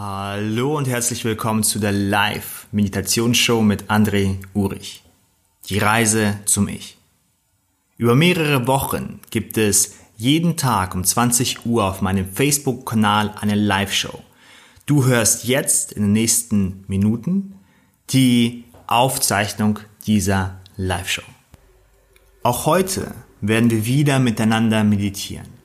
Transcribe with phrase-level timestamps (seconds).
[0.00, 5.02] Hallo und herzlich willkommen zu der Live-Meditationsshow mit André Urich.
[5.68, 6.96] Die Reise zum Ich.
[7.96, 14.22] Über mehrere Wochen gibt es jeden Tag um 20 Uhr auf meinem Facebook-Kanal eine Live-Show.
[14.86, 17.58] Du hörst jetzt in den nächsten Minuten
[18.10, 21.26] die Aufzeichnung dieser Live-Show.
[22.44, 25.57] Auch heute werden wir wieder miteinander meditieren.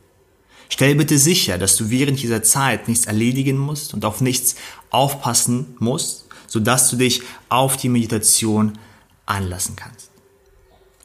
[0.70, 4.56] Stell bitte sicher, dass du während dieser Zeit nichts erledigen musst und auf nichts
[4.90, 8.78] aufpassen musst, sodass du dich auf die Meditation
[9.26, 10.10] anlassen kannst.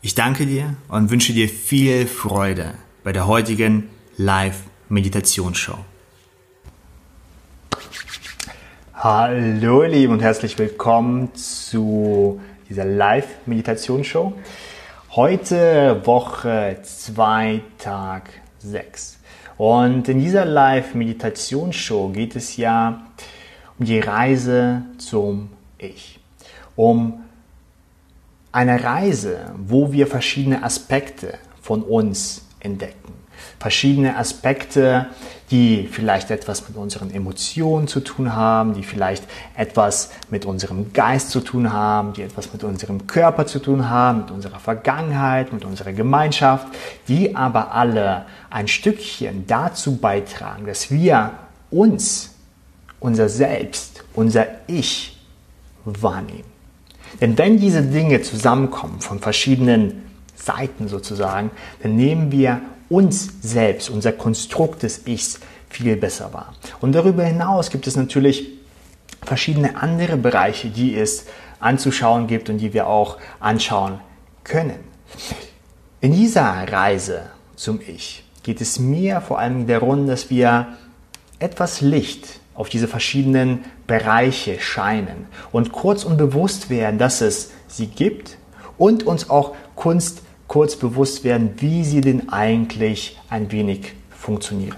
[0.00, 5.78] Ich danke dir und wünsche dir viel Freude bei der heutigen Live-Meditationsshow.
[8.94, 14.32] Hallo ihr Lieben und herzlich willkommen zu dieser Live-Meditationsshow.
[15.10, 19.18] Heute Woche 2, Tag 6.
[19.56, 23.06] Und in dieser Live-Meditationsshow geht es ja
[23.78, 26.20] um die Reise zum Ich.
[26.76, 27.24] Um
[28.52, 33.17] eine Reise, wo wir verschiedene Aspekte von uns entdecken
[33.58, 35.06] verschiedene Aspekte,
[35.50, 39.24] die vielleicht etwas mit unseren Emotionen zu tun haben, die vielleicht
[39.56, 44.20] etwas mit unserem Geist zu tun haben, die etwas mit unserem Körper zu tun haben,
[44.20, 46.68] mit unserer Vergangenheit, mit unserer Gemeinschaft,
[47.08, 51.32] die aber alle ein Stückchen dazu beitragen, dass wir
[51.70, 52.34] uns,
[53.00, 55.18] unser Selbst, unser Ich
[55.84, 56.44] wahrnehmen.
[57.20, 60.02] Denn wenn diese Dinge zusammenkommen von verschiedenen
[60.34, 61.50] Seiten sozusagen,
[61.82, 66.54] dann nehmen wir uns selbst, unser Konstrukt des Ichs viel besser wahr.
[66.80, 68.48] Und darüber hinaus gibt es natürlich
[69.22, 71.26] verschiedene andere Bereiche, die es
[71.60, 74.00] anzuschauen gibt und die wir auch anschauen
[74.44, 74.78] können.
[76.00, 80.68] In dieser Reise zum Ich geht es mir vor allem darum, dass wir
[81.38, 87.86] etwas Licht auf diese verschiedenen Bereiche scheinen und kurz und bewusst werden, dass es sie
[87.86, 88.36] gibt
[88.76, 94.76] und uns auch Kunst kurz bewusst werden, wie sie denn eigentlich ein wenig funktionieren.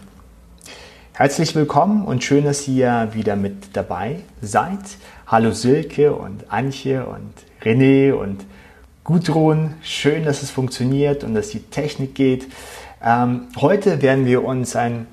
[1.12, 4.80] Herzlich willkommen und schön, dass ihr wieder mit dabei seid.
[5.28, 7.32] Hallo Silke und Antje und
[7.62, 8.44] René und
[9.04, 9.74] Gudrun.
[9.82, 12.48] Schön, dass es funktioniert und dass die Technik geht.
[13.02, 15.06] Ähm, heute werden wir uns ein,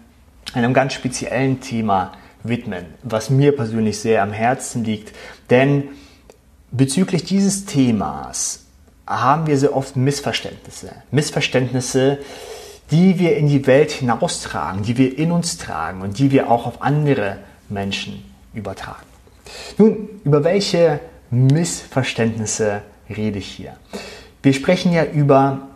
[0.53, 5.13] einem ganz speziellen Thema widmen, was mir persönlich sehr am Herzen liegt.
[5.51, 5.89] Denn
[6.71, 8.66] bezüglich dieses Themas
[9.07, 10.91] haben wir sehr oft Missverständnisse.
[11.11, 12.19] Missverständnisse,
[12.91, 16.67] die wir in die Welt hinaustragen, die wir in uns tragen und die wir auch
[16.67, 17.37] auf andere
[17.69, 18.23] Menschen
[18.53, 19.05] übertragen.
[19.77, 20.99] Nun, über welche
[21.31, 23.75] Missverständnisse rede ich hier?
[24.43, 25.67] Wir sprechen ja über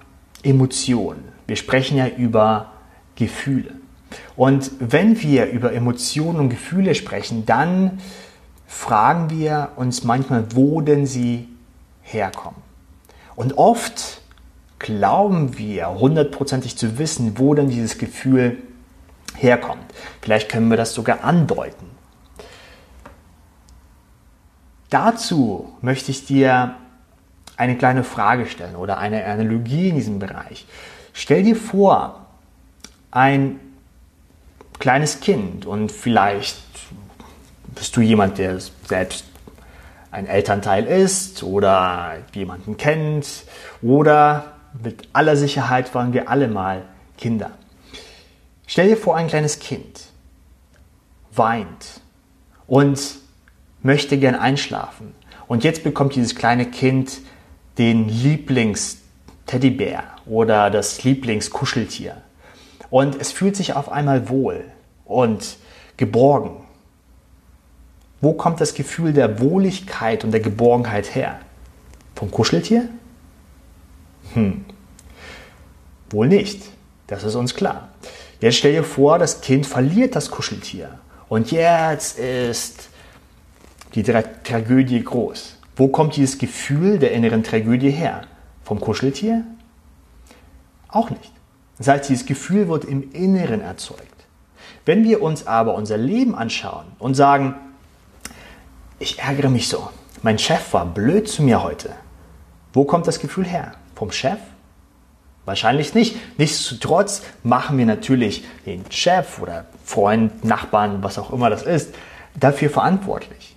[0.44, 1.24] Emotionen.
[1.48, 2.72] Wir sprechen ja über
[3.16, 3.74] Gefühle.
[4.36, 8.00] Und wenn wir über Emotionen und Gefühle sprechen, dann
[8.68, 11.48] fragen wir uns manchmal, wo denn sie
[12.02, 12.71] herkommen.
[13.36, 14.22] Und oft
[14.80, 18.58] glauben wir hundertprozentig zu wissen, wo denn dieses Gefühl
[19.36, 19.86] herkommt.
[20.22, 21.86] Vielleicht können wir das sogar andeuten.
[24.90, 26.76] Dazu möchte ich dir
[27.56, 30.66] eine kleine Frage stellen oder eine Analogie in diesem Bereich.
[31.14, 32.26] Stell dir vor,
[33.12, 33.60] ein
[34.80, 36.58] kleines Kind und vielleicht
[37.76, 39.26] bist du jemand, der selbst
[40.12, 43.46] ein Elternteil ist oder jemanden kennt
[43.82, 46.84] oder mit aller Sicherheit waren wir alle mal
[47.18, 47.52] Kinder.
[48.68, 50.08] Stell dir vor, ein kleines Kind
[51.34, 52.02] weint
[52.68, 53.00] und
[53.82, 55.14] möchte gern einschlafen.
[55.48, 57.20] Und jetzt bekommt dieses kleine Kind
[57.78, 62.18] den Lieblings-Teddybär oder das Lieblingskuscheltier.
[62.90, 64.66] Und es fühlt sich auf einmal wohl
[65.06, 65.58] und
[65.98, 66.61] geborgen
[68.22, 71.40] wo kommt das Gefühl der Wohligkeit und der Geborgenheit her?
[72.16, 72.88] Vom Kuscheltier?
[74.34, 74.64] Hm.
[76.12, 76.62] Wohl nicht.
[77.08, 77.90] Das ist uns klar.
[78.40, 81.00] Jetzt stell dir vor, das Kind verliert das Kuscheltier.
[81.30, 82.90] Und jetzt ist
[83.96, 85.58] die Tragödie groß.
[85.76, 88.22] Wo kommt dieses Gefühl der inneren Tragödie her?
[88.64, 89.44] Vom Kuscheltier?
[90.88, 91.32] Auch nicht.
[91.78, 94.06] Das heißt, dieses Gefühl wird im Inneren erzeugt.
[94.86, 97.56] Wenn wir uns aber unser Leben anschauen und sagen,
[99.02, 99.90] ich ärgere mich so.
[100.22, 101.90] Mein Chef war blöd zu mir heute.
[102.74, 103.74] Wo kommt das Gefühl her?
[103.96, 104.38] Vom Chef?
[105.46, 106.16] Wahrscheinlich nicht.
[106.38, 111.94] Nichtsdestotrotz machen wir natürlich den Chef oder Freund, Nachbarn, was auch immer das ist,
[112.40, 113.56] dafür verantwortlich,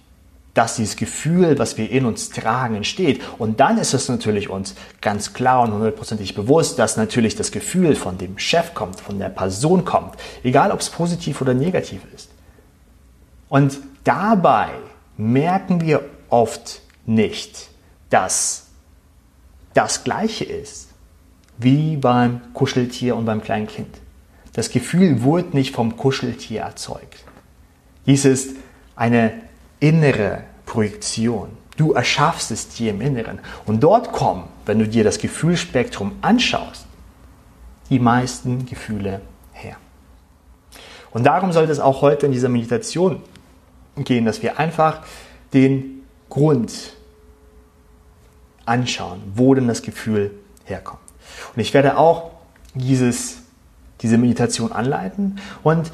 [0.55, 3.23] dass dieses Gefühl, was wir in uns tragen, entsteht.
[3.39, 7.95] Und dann ist es natürlich uns ganz klar und hundertprozentig bewusst, dass natürlich das Gefühl
[7.95, 12.31] von dem Chef kommt, von der Person kommt, egal ob es positiv oder negativ ist.
[13.51, 14.69] Und Dabei
[15.17, 17.71] merken wir oft nicht,
[18.11, 18.67] dass
[19.75, 20.89] das gleiche ist
[21.59, 23.97] wie beim Kuscheltier und beim kleinen Kind.
[24.55, 27.25] Das Gefühl wurde nicht vom Kuscheltier erzeugt.
[28.07, 28.57] Dies ist
[28.97, 29.33] eine
[29.81, 31.51] innere Projektion.
[31.77, 33.41] Du erschaffst es dir im Inneren.
[33.67, 36.87] Und dort kommen, wenn du dir das Gefühlsspektrum anschaust,
[37.91, 39.21] die meisten Gefühle
[39.53, 39.77] her.
[41.11, 43.23] Und darum sollte es auch heute in dieser Meditation
[43.97, 45.03] gehen, dass wir einfach
[45.53, 46.95] den Grund
[48.65, 50.33] anschauen, wo denn das Gefühl
[50.65, 51.01] herkommt.
[51.55, 52.33] Und ich werde auch
[52.75, 53.39] dieses,
[54.01, 55.41] diese Meditation anleiten.
[55.63, 55.91] Und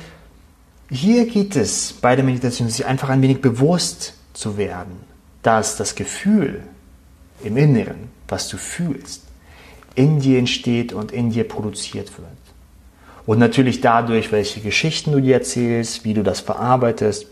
[0.88, 5.00] hier geht es bei der Meditation, sich einfach ein wenig bewusst zu werden,
[5.42, 6.62] dass das Gefühl
[7.42, 9.24] im Inneren, was du fühlst,
[9.94, 12.28] in dir entsteht und in dir produziert wird.
[13.26, 17.26] Und natürlich dadurch, welche Geschichten du dir erzählst, wie du das verarbeitest,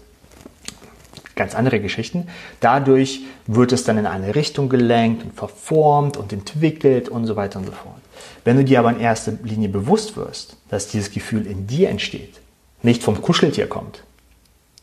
[1.38, 2.28] ganz andere Geschichten.
[2.60, 7.58] Dadurch wird es dann in eine Richtung gelenkt und verformt und entwickelt und so weiter
[7.58, 7.96] und so fort.
[8.44, 12.40] Wenn du dir aber in erster Linie bewusst wirst, dass dieses Gefühl in dir entsteht,
[12.82, 14.02] nicht vom Kuscheltier kommt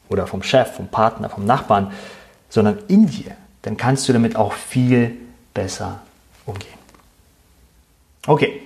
[0.10, 1.92] oder vom Chef, vom Partner, vom Nachbarn,
[2.50, 3.31] sondern in dir,
[3.62, 5.18] dann kannst du damit auch viel
[5.54, 6.00] besser
[6.46, 6.80] umgehen.
[8.28, 8.62] Okay,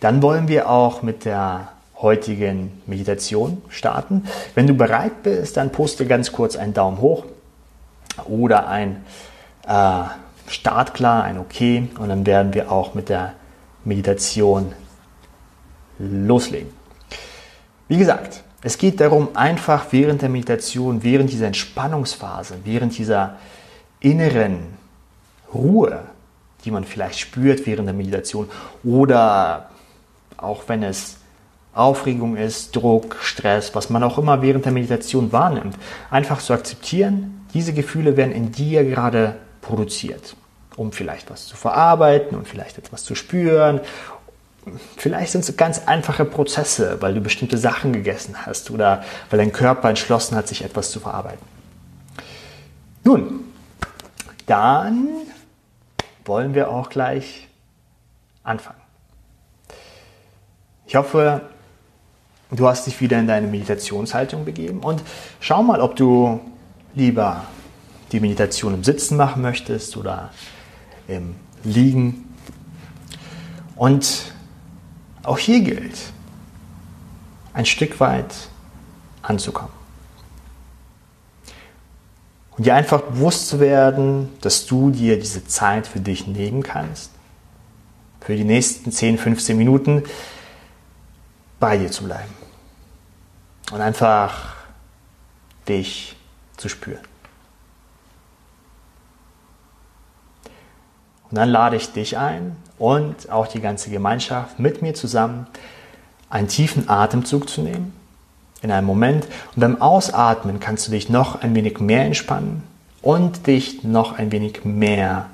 [0.00, 1.72] dann wollen wir auch mit der
[2.06, 4.24] heutigen Meditation starten.
[4.54, 7.24] Wenn du bereit bist, dann poste ganz kurz einen Daumen hoch
[8.28, 9.04] oder ein
[9.66, 10.04] äh,
[10.48, 13.34] Startklar, ein OK und dann werden wir auch mit der
[13.84, 14.72] Meditation
[15.98, 16.70] loslegen.
[17.88, 23.36] Wie gesagt, es geht darum, einfach während der Meditation, während dieser Entspannungsphase, während dieser
[23.98, 24.58] inneren
[25.52, 26.04] Ruhe,
[26.64, 28.48] die man vielleicht spürt während der Meditation
[28.84, 29.70] oder
[30.36, 31.18] auch wenn es
[31.76, 35.76] Aufregung ist, Druck, Stress, was man auch immer während der Meditation wahrnimmt,
[36.10, 40.36] einfach zu akzeptieren, diese Gefühle werden in dir gerade produziert,
[40.76, 43.80] um vielleicht was zu verarbeiten und vielleicht etwas zu spüren.
[44.96, 49.52] Vielleicht sind es ganz einfache Prozesse, weil du bestimmte Sachen gegessen hast oder weil dein
[49.52, 51.46] Körper entschlossen hat, sich etwas zu verarbeiten.
[53.04, 53.44] Nun,
[54.46, 55.08] dann
[56.24, 57.48] wollen wir auch gleich
[58.42, 58.80] anfangen.
[60.86, 61.42] Ich hoffe,
[62.50, 65.02] du hast dich wieder in deine Meditationshaltung begeben und
[65.40, 66.40] schau mal, ob du
[66.94, 67.44] lieber
[68.12, 70.30] die Meditation im Sitzen machen möchtest oder
[71.08, 71.34] im
[71.64, 72.34] Liegen.
[73.74, 74.32] Und
[75.22, 75.98] auch hier gilt,
[77.52, 78.34] ein Stück weit
[79.22, 79.74] anzukommen.
[82.56, 87.10] Und dir einfach bewusst zu werden, dass du dir diese Zeit für dich nehmen kannst,
[88.20, 90.04] für die nächsten 10, 15 Minuten
[91.60, 92.35] bei dir zu bleiben
[93.72, 94.54] und einfach
[95.68, 96.16] dich
[96.56, 97.00] zu spüren.
[101.30, 105.46] Und dann lade ich dich ein und auch die ganze Gemeinschaft mit mir zusammen
[106.30, 107.92] einen tiefen Atemzug zu nehmen
[108.62, 109.26] in einem Moment.
[109.54, 112.62] Und beim Ausatmen kannst du dich noch ein wenig mehr entspannen
[113.02, 115.26] und dich noch ein wenig mehr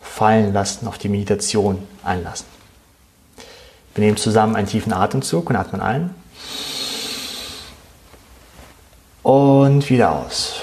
[0.00, 2.46] fallen lassen, auf die Meditation einlassen.
[3.94, 6.14] Wir nehmen zusammen einen tiefen Atemzug und atmen ein.
[9.22, 10.60] Und wieder aus.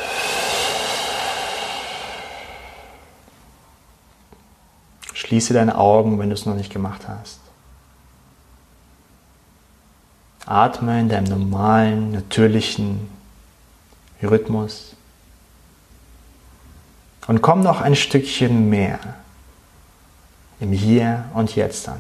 [5.13, 7.39] Schließe deine Augen, wenn du es noch nicht gemacht hast.
[10.45, 13.09] Atme in deinem normalen, natürlichen
[14.23, 14.95] Rhythmus.
[17.27, 18.99] Und komm noch ein Stückchen mehr
[20.59, 21.99] im Hier und Jetzt an.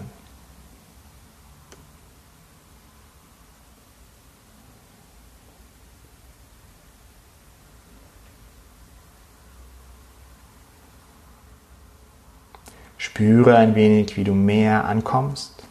[13.17, 15.63] Spüre ein wenig, wie du mehr ankommst,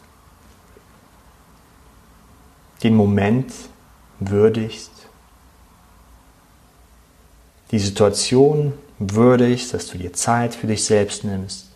[2.83, 3.53] den Moment
[4.19, 4.91] würdigst,
[7.71, 11.69] die Situation würdigst, dass du dir Zeit für dich selbst nimmst,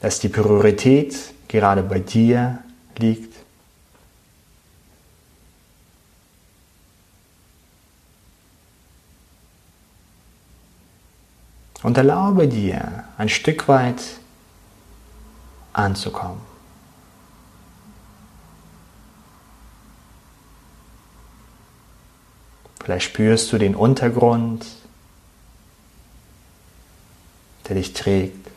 [0.00, 2.58] dass die Priorität gerade bei dir
[2.98, 3.29] liegt.
[11.82, 14.02] Und erlaube dir ein Stück weit
[15.72, 16.40] anzukommen.
[22.82, 24.66] Vielleicht spürst du den Untergrund,
[27.68, 28.49] der dich trägt.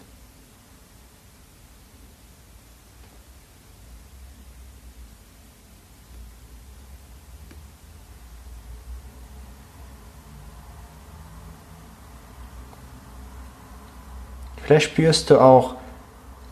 [14.63, 15.75] Vielleicht spürst du auch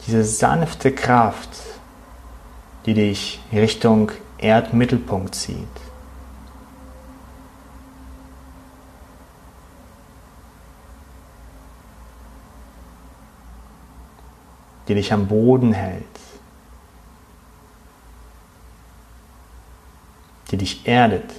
[0.06, 1.50] diese sanfte Kraft,
[2.86, 5.68] die dich Richtung Erdmittelpunkt zieht.
[14.88, 16.03] die dich am Boden hält,
[20.50, 21.32] die dich erdet.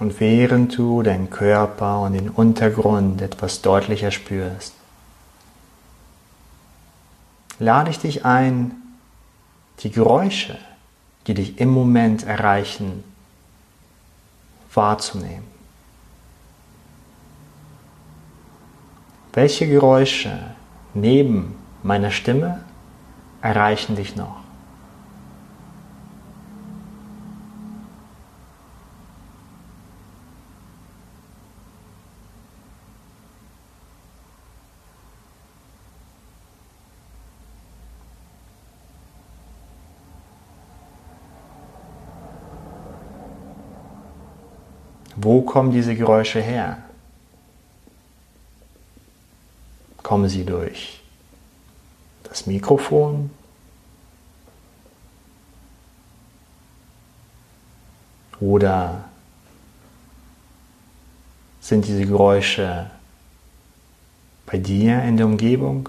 [0.00, 4.74] Und während du deinen Körper und den Untergrund etwas deutlicher spürst,
[7.58, 8.72] lade ich dich ein,
[9.80, 10.58] die Geräusche,
[11.26, 13.04] die dich im Moment erreichen,
[14.72, 15.44] wahrzunehmen.
[19.34, 20.54] Welche Geräusche
[20.94, 22.64] neben meiner Stimme
[23.42, 24.39] erreichen dich noch?
[45.40, 46.82] Wo kommen diese Geräusche her?
[50.02, 51.00] Kommen sie durch
[52.24, 53.30] das Mikrofon?
[58.38, 59.06] Oder
[61.62, 62.90] sind diese Geräusche
[64.44, 65.88] bei dir in der Umgebung?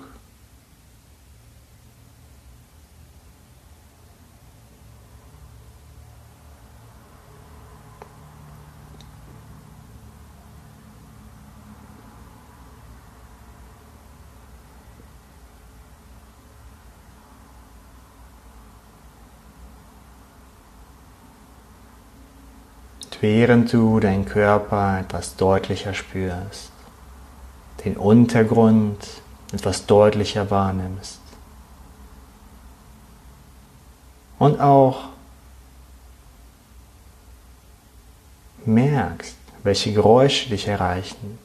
[23.22, 26.72] Während du deinen Körper etwas deutlicher spürst,
[27.86, 28.98] den Untergrund
[29.54, 31.20] etwas deutlicher wahrnimmst.
[34.40, 35.10] Und auch
[38.66, 41.38] merkst, welche Geräusche dich erreichen,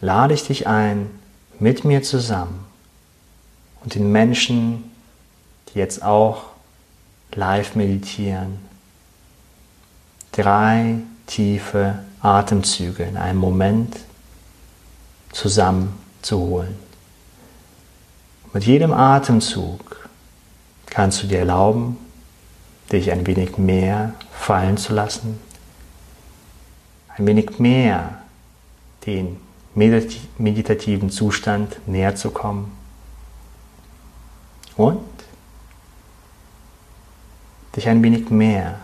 [0.00, 1.10] lade ich dich ein,
[1.58, 2.64] mit mir zusammen
[3.82, 4.90] und den Menschen,
[5.68, 6.44] die jetzt auch
[7.32, 8.58] live meditieren,
[10.38, 13.96] drei tiefe Atemzüge in einem Moment
[15.32, 16.76] zusammenzuholen.
[18.52, 20.08] Mit jedem Atemzug
[20.86, 21.96] kannst du dir erlauben,
[22.92, 25.38] dich ein wenig mehr fallen zu lassen,
[27.16, 28.22] ein wenig mehr
[29.06, 29.38] den
[29.74, 32.72] meditativen Zustand näher zu kommen
[34.76, 35.02] und
[37.76, 38.78] dich ein wenig mehr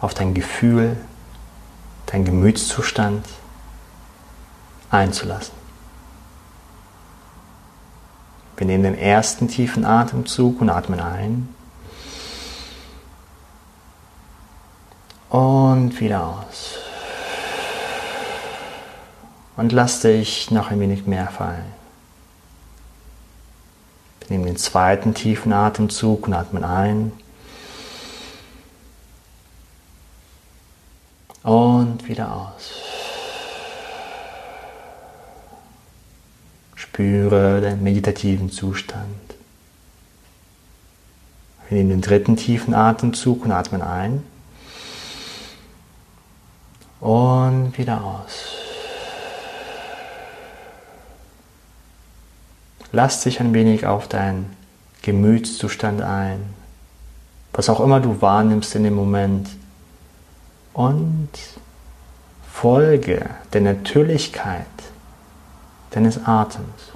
[0.00, 0.96] auf dein Gefühl,
[2.06, 3.24] dein Gemütszustand
[4.90, 5.54] einzulassen.
[8.56, 11.54] Wir nehmen den ersten tiefen Atemzug und atmen ein.
[15.28, 16.78] Und wieder aus.
[19.56, 21.64] Und lass dich noch ein wenig mehr fallen.
[24.20, 27.12] Wir nehmen den zweiten tiefen Atemzug und atmen ein.
[31.46, 32.72] Und wieder aus.
[36.74, 39.06] Spüre den meditativen Zustand.
[41.68, 44.24] Wir nehmen den dritten tiefen Atemzug und atmen ein.
[46.98, 48.56] Und wieder aus.
[52.90, 54.50] Lass dich ein wenig auf deinen
[55.02, 56.40] Gemütszustand ein.
[57.52, 59.48] Was auch immer du wahrnimmst in dem Moment
[60.76, 61.30] und
[62.52, 64.66] folge der Natürlichkeit
[65.92, 66.92] deines Atems.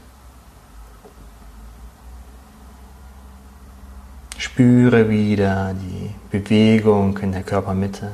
[4.37, 8.13] Spüre wieder die Bewegung in der Körpermitte.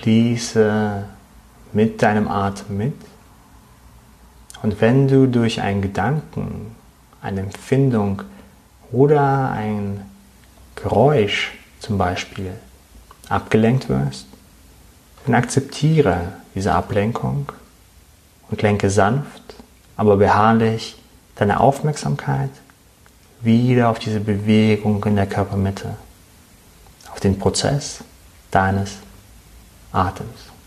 [0.00, 1.04] Fließe
[1.72, 2.94] mit deinem Atem mit.
[4.62, 6.74] Und wenn du durch einen Gedanken,
[7.20, 8.22] eine Empfindung
[8.90, 10.04] oder ein
[10.76, 12.52] Geräusch zum Beispiel
[13.28, 14.26] abgelenkt wirst,
[15.26, 17.52] dann akzeptiere diese Ablenkung
[18.50, 19.42] und lenke sanft,
[19.96, 20.96] aber beharrlich
[21.36, 22.50] deine Aufmerksamkeit
[23.40, 25.96] wieder auf diese Bewegung in der Körpermitte,
[27.12, 28.02] auf den Prozess
[28.50, 28.96] deines
[29.92, 30.57] Atems.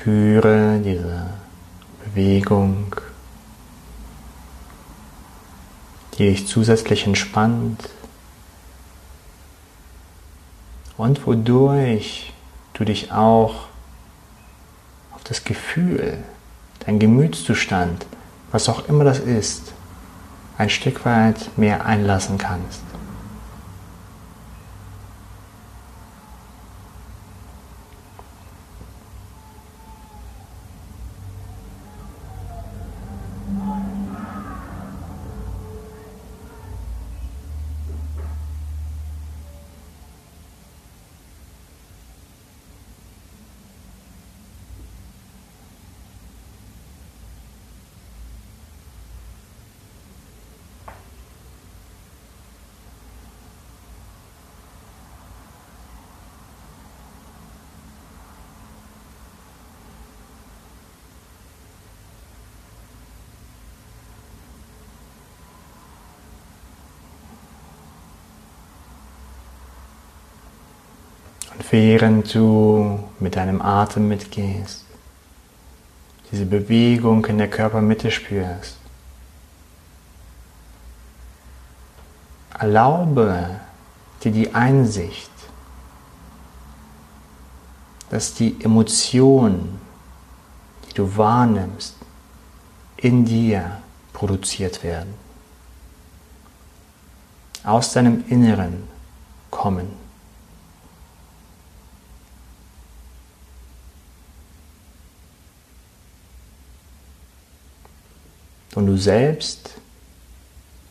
[0.00, 1.26] Spüre diese
[2.04, 2.94] Bewegung,
[6.18, 7.88] die dich zusätzlich entspannt
[10.98, 12.34] und wodurch
[12.74, 13.68] du dich auch
[15.14, 16.18] auf das Gefühl,
[16.84, 18.04] dein Gemütszustand,
[18.52, 19.72] was auch immer das ist,
[20.58, 22.82] ein Stück weit mehr einlassen kannst.
[71.54, 74.84] Und während du mit deinem Atem mitgehst,
[76.30, 78.76] diese Bewegung in der Körpermitte spürst,
[82.56, 83.58] erlaube
[84.22, 85.32] dir die Einsicht,
[88.08, 89.80] dass die Emotionen,
[90.88, 91.96] die du wahrnimmst,
[92.98, 93.78] in dir
[94.12, 95.12] produziert werden,
[97.64, 98.84] aus deinem Inneren
[99.50, 100.03] kommen.
[108.74, 109.70] Und du selbst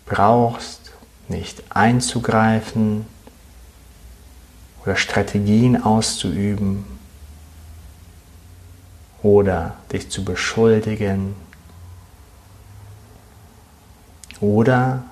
[0.05, 0.91] brauchst
[1.27, 3.05] nicht einzugreifen
[4.83, 6.85] oder Strategien auszuüben
[9.21, 11.35] oder dich zu beschuldigen
[14.39, 15.03] oder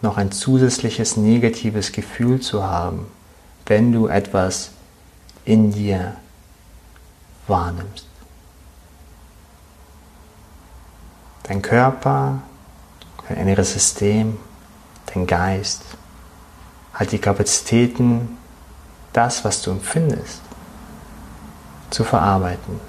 [0.00, 3.06] noch ein zusätzliches negatives Gefühl zu haben,
[3.66, 4.70] wenn du etwas
[5.44, 6.16] in dir
[7.46, 8.06] wahrnimmst.
[11.44, 12.40] Dein Körper,
[13.28, 14.38] dein inneres System,
[15.06, 15.82] dein Geist
[16.94, 18.38] hat die Kapazitäten,
[19.12, 20.40] das, was du empfindest,
[21.90, 22.80] zu verarbeiten.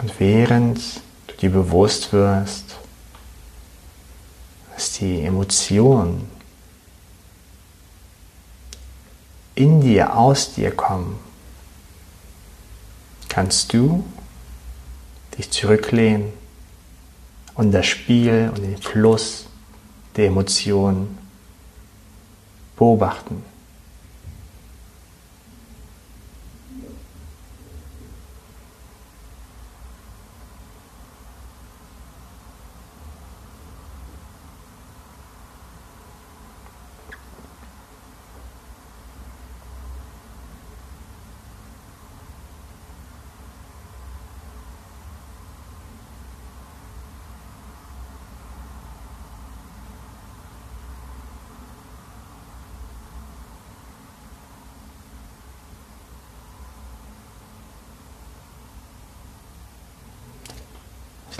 [0.00, 0.80] Und während
[1.28, 2.76] du dir bewusst wirst,
[5.00, 6.28] die Emotionen
[9.54, 11.18] in dir, aus dir kommen,
[13.28, 14.04] kannst du
[15.36, 16.32] dich zurücklehnen
[17.54, 19.46] und das Spiel und den Fluss
[20.16, 21.18] der Emotionen
[22.76, 23.42] beobachten.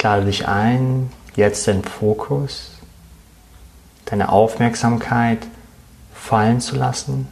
[0.03, 2.73] Lade dich ein, jetzt den Fokus,
[4.05, 5.47] deine Aufmerksamkeit
[6.13, 7.29] fallen zu lassen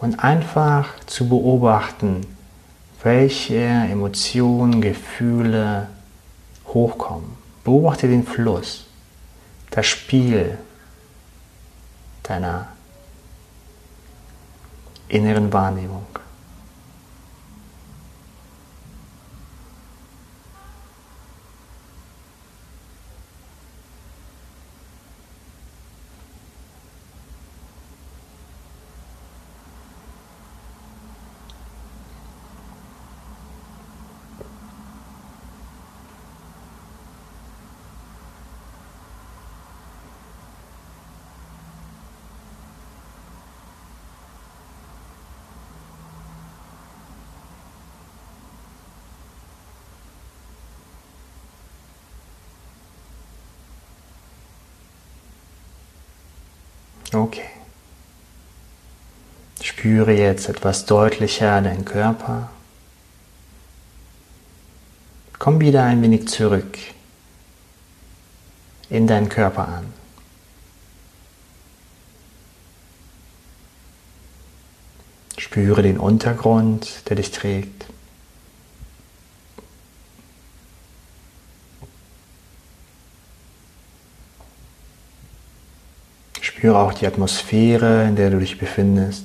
[0.00, 2.26] und einfach zu beobachten,
[3.02, 5.88] welche Emotionen, Gefühle
[6.68, 7.30] hochkommen.
[7.64, 8.86] Beobachte den Fluss,
[9.70, 10.58] das Spiel
[12.22, 12.68] deiner
[15.08, 16.06] inneren Wahrnehmung.
[57.16, 57.48] Okay.
[59.62, 62.50] Spüre jetzt etwas deutlicher deinen Körper.
[65.38, 66.76] Komm wieder ein wenig zurück
[68.90, 69.94] in deinen Körper an.
[75.38, 77.86] Spüre den Untergrund, der dich trägt.
[86.66, 89.24] Spüre auch die Atmosphäre, in der du dich befindest,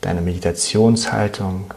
[0.00, 1.72] deine Meditationshaltung.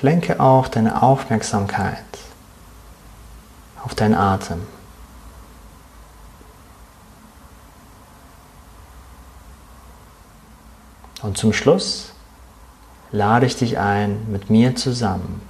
[0.00, 2.02] Lenke auch deine Aufmerksamkeit
[3.84, 4.66] auf deinen Atem.
[11.22, 12.15] Und zum Schluss
[13.16, 15.40] lade ich dich ein, mit mir zusammen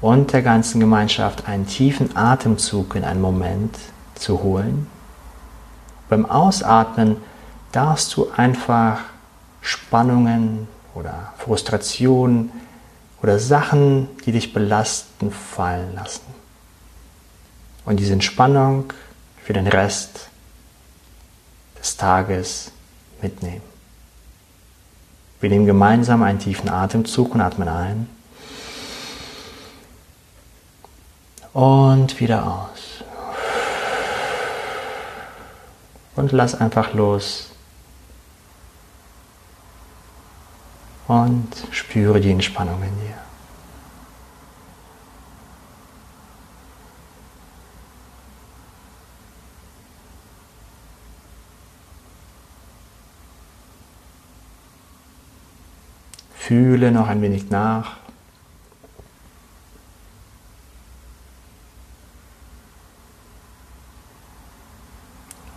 [0.00, 3.74] und der ganzen Gemeinschaft einen tiefen Atemzug in einen Moment
[4.14, 4.86] zu holen.
[6.10, 7.16] Beim Ausatmen
[7.72, 9.00] darfst du einfach
[9.62, 12.52] Spannungen oder Frustrationen
[13.22, 16.26] oder Sachen, die dich belasten, fallen lassen.
[17.86, 18.92] Und diese Entspannung
[19.42, 20.28] für den Rest
[21.80, 22.72] des Tages
[23.22, 23.73] mitnehmen.
[25.44, 28.08] Wir nehmen gemeinsam einen tiefen Atemzug und atmen ein.
[31.52, 33.04] Und wieder aus.
[36.16, 37.50] Und lass einfach los.
[41.08, 43.18] Und spüre die Entspannung in dir.
[56.54, 57.96] Fühle noch ein wenig nach.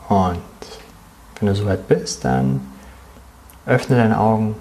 [0.10, 0.42] Und
[1.36, 2.62] wenn du soweit bist, dann
[3.68, 4.56] öffne deine Augen.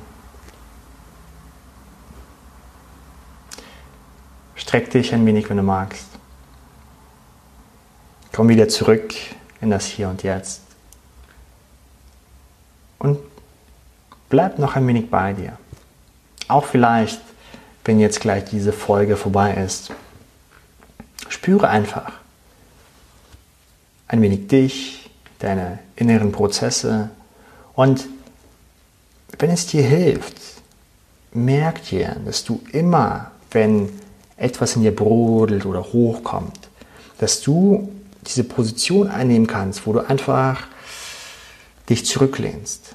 [4.56, 6.08] Streck dich ein wenig, wenn du magst.
[8.34, 9.14] Komm wieder zurück
[9.62, 10.60] in das Hier und Jetzt.
[12.98, 13.20] Und
[14.28, 15.56] bleib noch ein wenig bei dir.
[16.48, 17.20] Auch vielleicht,
[17.84, 19.90] wenn jetzt gleich diese Folge vorbei ist.
[21.28, 22.12] Spüre einfach
[24.08, 27.10] ein wenig dich, deine inneren Prozesse.
[27.74, 28.06] Und
[29.38, 30.36] wenn es dir hilft,
[31.32, 33.90] merk dir, dass du immer, wenn
[34.36, 36.68] etwas in dir brodelt oder hochkommt,
[37.18, 37.92] dass du
[38.26, 40.66] diese Position einnehmen kannst, wo du einfach
[41.88, 42.94] dich zurücklehnst.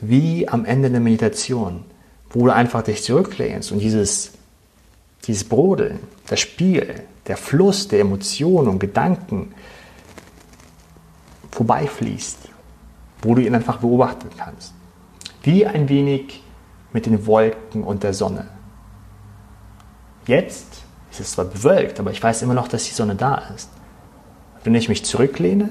[0.00, 1.84] Wie am Ende der Meditation,
[2.30, 4.32] wo du einfach dich zurücklehnst und dieses,
[5.26, 9.54] dieses Brodeln, das Spiel, der Fluss der Emotionen und Gedanken
[11.50, 12.38] vorbeifließt,
[13.22, 14.74] wo du ihn einfach beobachten kannst.
[15.42, 16.42] Wie ein wenig
[16.92, 18.48] mit den Wolken und der Sonne.
[20.26, 23.70] Jetzt ist es zwar bewölkt, aber ich weiß immer noch, dass die Sonne da ist.
[24.64, 25.70] Wenn ich mich zurücklehne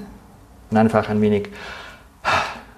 [0.72, 1.50] und einfach ein wenig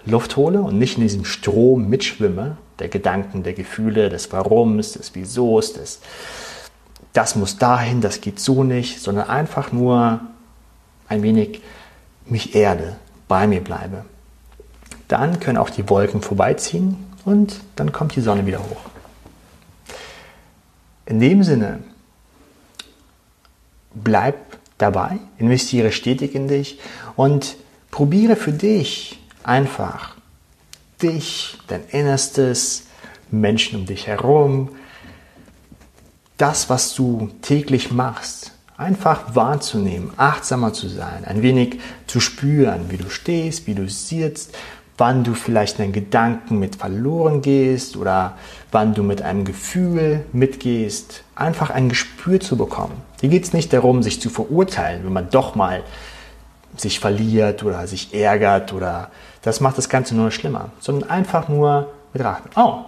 [0.05, 5.15] Luft hole und nicht in diesem Strom mitschwimme, der Gedanken, der Gefühle, des Warums, des
[5.15, 5.99] Wiesos, des
[7.13, 10.21] das muss dahin, das geht so nicht, sondern einfach nur
[11.07, 11.61] ein wenig
[12.27, 14.05] mich erde, bei mir bleibe.
[15.07, 18.81] Dann können auch die Wolken vorbeiziehen und dann kommt die Sonne wieder hoch.
[21.07, 21.79] In dem Sinne,
[23.95, 24.35] bleib
[24.77, 26.79] dabei, investiere stetig in dich
[27.15, 27.55] und
[27.89, 30.16] probiere für dich einfach
[31.01, 32.83] dich, dein Innerstes,
[33.29, 34.69] Menschen um dich herum,
[36.38, 42.97] das, was du täglich machst, einfach wahrzunehmen, achtsamer zu sein, ein wenig zu spüren, wie
[42.97, 44.55] du stehst, wie du sitzt,
[44.97, 48.38] wann du vielleicht in Gedanken mit verloren gehst oder
[48.71, 53.01] wann du mit einem Gefühl mitgehst, einfach ein Gespür zu bekommen.
[53.19, 55.83] Hier geht es nicht darum, sich zu verurteilen, wenn man doch mal
[56.75, 59.10] sich verliert oder sich ärgert oder
[59.41, 62.50] das macht das Ganze nur schlimmer, sondern einfach nur betrachten.
[62.56, 62.80] Oh,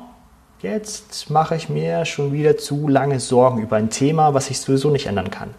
[0.61, 4.89] jetzt mache ich mir schon wieder zu lange Sorgen über ein Thema, was ich sowieso
[4.89, 5.53] nicht ändern kann.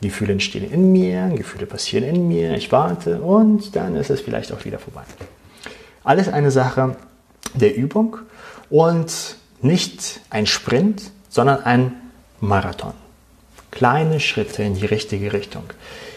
[0.00, 4.52] Gefühle entstehen in mir, Gefühle passieren in mir, ich warte und dann ist es vielleicht
[4.52, 5.02] auch wieder vorbei.
[6.04, 6.96] Alles eine Sache
[7.54, 8.18] der Übung
[8.68, 11.92] und nicht ein Sprint, sondern ein
[12.40, 13.05] Marathon.
[13.76, 15.64] Kleine Schritte in die richtige Richtung.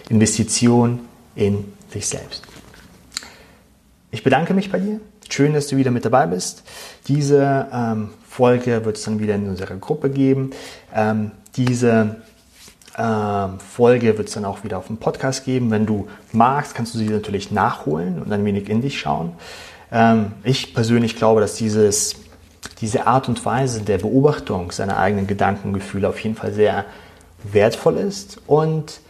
[0.07, 1.01] Investition
[1.35, 2.43] in sich selbst.
[4.11, 5.01] Ich bedanke mich bei dir.
[5.29, 6.63] Schön, dass du wieder mit dabei bist.
[7.09, 10.51] Diese ähm, Folge wird es dann wieder in unserer Gruppe geben.
[10.95, 12.21] Ähm, diese
[12.97, 15.69] ähm, Folge wird es dann auch wieder auf dem Podcast geben.
[15.69, 19.33] Wenn du magst, kannst du sie natürlich nachholen und ein wenig in dich schauen.
[19.91, 22.15] Ähm, ich persönlich glaube, dass dieses,
[22.79, 26.85] diese Art und Weise der Beobachtung seiner eigenen Gedanken Gefühle auf jeden Fall sehr
[27.43, 29.01] wertvoll ist und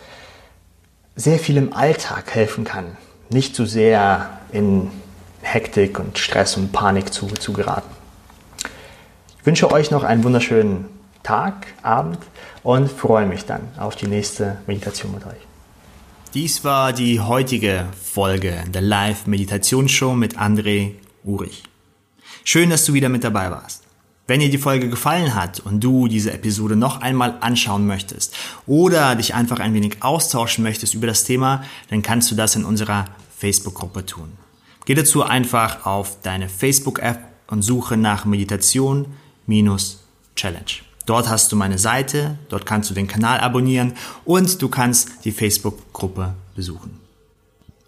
[1.15, 2.97] sehr viel im Alltag helfen kann
[3.29, 4.89] nicht zu sehr in
[5.41, 7.89] Hektik und Stress und Panik zu, zu geraten.
[9.39, 10.85] Ich wünsche euch noch einen wunderschönen
[11.23, 12.19] Tag, Abend
[12.63, 15.47] und freue mich dann auf die nächste Meditation mit euch.
[16.33, 21.63] Dies war die heutige Folge der Live-Meditationsshow mit André Urich.
[22.43, 23.83] Schön, dass du wieder mit dabei warst.
[24.29, 28.35] Wenn dir die Folge gefallen hat und du diese Episode noch einmal anschauen möchtest
[28.67, 32.63] oder dich einfach ein wenig austauschen möchtest über das Thema, dann kannst du das in
[32.63, 34.33] unserer Facebook-Gruppe tun.
[34.85, 40.73] Geh dazu einfach auf deine Facebook-App und suche nach Meditation-Challenge.
[41.07, 43.93] Dort hast du meine Seite, dort kannst du den Kanal abonnieren
[44.25, 46.99] und du kannst die Facebook-Gruppe besuchen.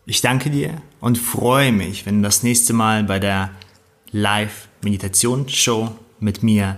[0.07, 3.51] Ich danke dir und freue mich, wenn du das nächste Mal bei der
[4.11, 5.91] Live-Meditation-Show
[6.21, 6.77] mit mir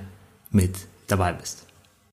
[0.50, 0.76] mit
[1.08, 1.63] dabei bist.